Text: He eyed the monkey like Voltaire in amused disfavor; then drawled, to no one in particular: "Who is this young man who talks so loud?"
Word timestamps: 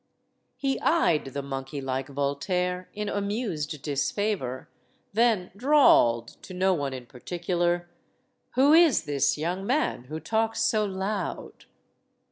He 0.57 0.79
eyed 0.79 1.25
the 1.25 1.43
monkey 1.43 1.79
like 1.79 2.07
Voltaire 2.09 2.89
in 2.95 3.07
amused 3.07 3.83
disfavor; 3.83 4.67
then 5.13 5.51
drawled, 5.55 6.41
to 6.41 6.55
no 6.55 6.73
one 6.73 6.91
in 6.91 7.05
particular: 7.05 7.87
"Who 8.55 8.73
is 8.73 9.03
this 9.03 9.37
young 9.37 9.63
man 9.63 10.05
who 10.05 10.19
talks 10.19 10.61
so 10.63 10.85
loud?" 10.85 11.65